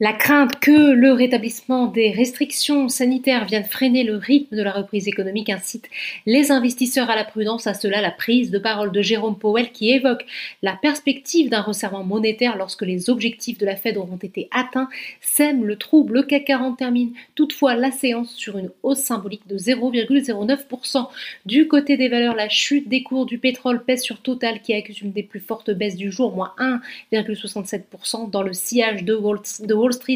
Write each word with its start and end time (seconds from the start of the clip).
La 0.00 0.14
crainte 0.14 0.58
que 0.58 0.92
le 0.92 1.12
rétablissement 1.12 1.86
des 1.86 2.10
restrictions 2.10 2.88
sanitaires 2.88 3.44
vienne 3.44 3.62
freiner 3.62 4.02
le 4.02 4.16
rythme 4.16 4.56
de 4.56 4.62
la 4.62 4.72
reprise 4.72 5.06
économique 5.06 5.48
incite 5.48 5.88
les 6.26 6.50
investisseurs 6.50 7.08
à 7.08 7.14
la 7.14 7.24
prudence. 7.24 7.68
À 7.68 7.74
cela, 7.74 8.00
la 8.00 8.10
prise 8.10 8.50
de 8.50 8.58
parole 8.58 8.90
de 8.90 9.00
Jérôme 9.00 9.38
Powell 9.38 9.70
qui 9.70 9.92
évoque 9.92 10.24
la 10.62 10.72
perspective 10.72 11.50
d'un 11.50 11.60
resserrement 11.60 12.02
monétaire 12.02 12.56
lorsque 12.56 12.82
les 12.82 13.10
objectifs 13.10 13.58
de 13.58 13.66
la 13.66 13.76
Fed 13.76 13.96
auront 13.96 14.16
été 14.16 14.48
atteints 14.50 14.88
sème 15.20 15.64
le 15.64 15.76
trouble. 15.76 16.14
Le 16.14 16.22
CAC 16.24 16.46
40 16.46 16.78
termine 16.78 17.12
toutefois 17.36 17.76
la 17.76 17.92
séance 17.92 18.34
sur 18.34 18.58
une 18.58 18.70
hausse 18.82 18.98
symbolique 18.98 19.46
de 19.46 19.56
0,09%. 19.56 21.06
Du 21.46 21.68
côté 21.68 21.96
des 21.96 22.08
valeurs, 22.08 22.34
la 22.34 22.48
chute 22.48 22.88
des 22.88 23.04
cours 23.04 23.26
du 23.26 23.38
pétrole 23.38 23.84
pèse 23.84 24.02
sur 24.02 24.20
Total 24.20 24.62
qui 24.62 24.74
accuse 24.74 25.02
une 25.02 25.12
des 25.12 25.22
plus 25.22 25.38
fortes 25.38 25.70
baisses 25.70 25.96
du 25.96 26.10
jour, 26.10 26.34
moins 26.34 26.54
1,67% 27.12 28.30
dans 28.30 28.42
le 28.42 28.52
sillage 28.52 29.04
de 29.04 29.14
Wall 29.14 29.38
Street, 29.44 29.66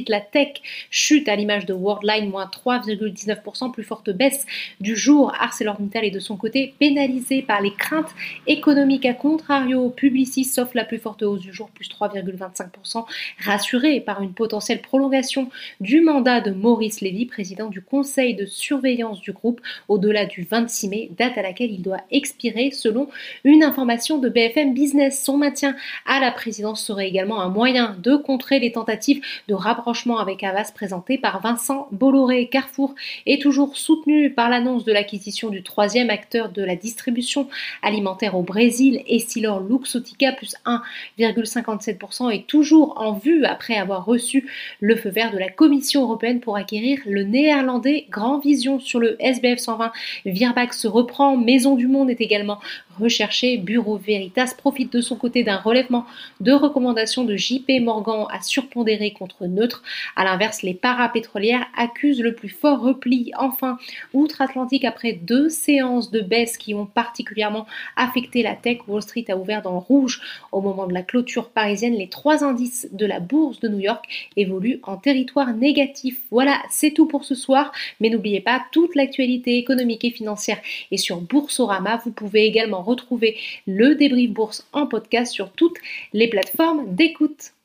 la 0.08 0.20
tech 0.20 0.60
chute 0.90 1.28
à 1.28 1.36
l'image 1.36 1.66
de 1.66 1.74
Worldline, 1.74 2.30
moins 2.30 2.46
3,19%, 2.46 3.72
plus 3.72 3.82
forte 3.82 4.10
baisse 4.10 4.46
du 4.80 4.96
jour. 4.96 5.32
ArcelorMittal 5.38 6.04
est 6.04 6.10
de 6.10 6.20
son 6.20 6.36
côté 6.36 6.74
pénalisé 6.78 7.42
par 7.42 7.60
les 7.60 7.72
craintes 7.72 8.14
économiques. 8.46 9.06
À 9.06 9.14
contrario, 9.14 9.90
Publicis 9.90 10.44
sauf 10.44 10.74
la 10.74 10.84
plus 10.84 10.98
forte 10.98 11.22
hausse 11.22 11.40
du 11.40 11.52
jour, 11.52 11.70
plus 11.70 11.88
3,25%, 11.88 13.04
rassuré 13.44 14.00
par 14.00 14.22
une 14.22 14.32
potentielle 14.32 14.80
prolongation 14.80 15.50
du 15.80 16.00
mandat 16.00 16.40
de 16.40 16.50
Maurice 16.50 17.00
Lévy, 17.00 17.26
président 17.26 17.68
du 17.68 17.82
conseil 17.82 18.34
de 18.34 18.46
surveillance 18.46 19.20
du 19.20 19.32
groupe, 19.32 19.60
au-delà 19.88 20.26
du 20.26 20.46
26 20.48 20.88
mai, 20.88 21.10
date 21.16 21.38
à 21.38 21.42
laquelle 21.42 21.70
il 21.70 21.82
doit 21.82 22.00
expirer 22.10 22.70
selon 22.70 23.08
une 23.44 23.62
information 23.62 24.18
de 24.18 24.28
BFM 24.28 24.74
Business. 24.74 25.22
Son 25.22 25.36
maintien 25.36 25.76
à 26.06 26.20
la 26.20 26.30
présidence 26.30 26.84
serait 26.84 27.08
également 27.08 27.40
un 27.40 27.48
moyen 27.48 27.96
de 28.02 28.16
contrer 28.16 28.58
les 28.58 28.72
tentatives 28.72 29.22
de 29.48 29.54
rapprochement 29.56 30.18
avec 30.18 30.42
Havas 30.42 30.70
présenté 30.74 31.18
par 31.18 31.40
Vincent 31.40 31.88
Bolloré. 31.92 32.48
Carrefour 32.48 32.94
est 33.26 33.40
toujours 33.40 33.76
soutenu 33.76 34.30
par 34.30 34.48
l'annonce 34.48 34.84
de 34.84 34.92
l'acquisition 34.92 35.48
du 35.50 35.62
troisième 35.62 36.10
acteur 36.10 36.50
de 36.50 36.62
la 36.62 36.76
distribution 36.76 37.48
alimentaire 37.82 38.36
au 38.36 38.42
Brésil, 38.42 39.02
Essilor 39.08 39.60
Luxotica, 39.60 40.32
plus 40.32 40.54
1,57% 40.64 42.30
est 42.30 42.46
toujours 42.46 42.94
en 43.00 43.12
vue 43.12 43.44
après 43.44 43.76
avoir 43.76 44.04
reçu 44.04 44.48
le 44.80 44.96
feu 44.96 45.10
vert 45.10 45.32
de 45.32 45.38
la 45.38 45.50
Commission 45.50 46.02
européenne 46.02 46.40
pour 46.40 46.56
acquérir 46.56 47.00
le 47.06 47.24
néerlandais 47.24 48.06
Grand 48.10 48.38
Vision 48.38 48.78
sur 48.78 49.00
le 49.00 49.16
SBF 49.20 49.58
120. 49.58 49.92
Virbac 50.24 50.74
se 50.74 50.88
reprend, 50.88 51.36
Maison 51.36 51.74
du 51.74 51.86
Monde 51.86 52.10
est 52.10 52.20
également 52.20 52.60
recherché. 52.98 53.56
Bureau 53.58 53.96
Veritas 53.96 54.54
profite 54.56 54.92
de 54.92 55.00
son 55.00 55.16
côté 55.16 55.44
d'un 55.44 55.56
relèvement 55.56 56.06
de 56.40 56.52
recommandations 56.52 57.24
de 57.24 57.36
JP 57.36 57.70
Morgan 57.82 58.26
à 58.30 58.40
surpondérer 58.40 59.12
contre 59.12 59.45
neutre. 59.46 59.82
A 60.16 60.24
l'inverse, 60.24 60.62
les 60.62 60.74
parapétrolières 60.74 61.66
accusent 61.76 62.22
le 62.22 62.34
plus 62.34 62.48
fort 62.48 62.80
repli. 62.80 63.32
Enfin, 63.36 63.78
outre-Atlantique, 64.12 64.84
après 64.84 65.12
deux 65.12 65.48
séances 65.48 66.10
de 66.10 66.20
baisse 66.20 66.56
qui 66.56 66.74
ont 66.74 66.86
particulièrement 66.86 67.66
affecté 67.96 68.42
la 68.42 68.54
tech, 68.54 68.78
Wall 68.88 69.02
Street 69.02 69.24
a 69.28 69.36
ouvert 69.36 69.62
dans 69.62 69.72
le 69.72 69.78
rouge 69.78 70.20
au 70.52 70.60
moment 70.60 70.86
de 70.86 70.94
la 70.94 71.02
clôture 71.02 71.50
parisienne. 71.50 71.94
Les 71.94 72.08
trois 72.08 72.44
indices 72.44 72.88
de 72.92 73.06
la 73.06 73.20
bourse 73.20 73.60
de 73.60 73.68
New 73.68 73.80
York 73.80 74.04
évoluent 74.36 74.80
en 74.82 74.96
territoire 74.96 75.52
négatif. 75.54 76.20
Voilà, 76.30 76.62
c'est 76.70 76.92
tout 76.92 77.06
pour 77.06 77.24
ce 77.24 77.34
soir. 77.34 77.72
Mais 78.00 78.10
n'oubliez 78.10 78.40
pas, 78.40 78.62
toute 78.72 78.94
l'actualité 78.94 79.58
économique 79.58 80.04
et 80.04 80.10
financière 80.10 80.58
est 80.90 80.96
sur 80.96 81.20
Boursorama. 81.20 82.00
Vous 82.04 82.12
pouvez 82.12 82.44
également 82.44 82.82
retrouver 82.82 83.36
le 83.66 83.94
débrief 83.94 84.30
bourse 84.30 84.66
en 84.72 84.86
podcast 84.86 85.32
sur 85.32 85.50
toutes 85.52 85.78
les 86.12 86.28
plateformes 86.28 86.94
d'écoute. 86.94 87.55